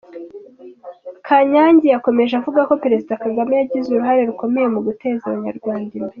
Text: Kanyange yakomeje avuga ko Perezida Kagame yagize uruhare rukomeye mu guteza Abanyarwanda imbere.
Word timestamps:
Kanyange 1.27 1.87
yakomeje 1.95 2.33
avuga 2.39 2.59
ko 2.69 2.73
Perezida 2.83 3.19
Kagame 3.23 3.51
yagize 3.55 3.85
uruhare 3.87 4.21
rukomeye 4.29 4.67
mu 4.73 4.79
guteza 4.87 5.23
Abanyarwanda 5.27 5.91
imbere. 5.97 6.09